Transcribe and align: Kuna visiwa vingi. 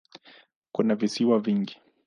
Kuna 0.71 0.95
visiwa 0.95 1.39
vingi. 1.39 1.81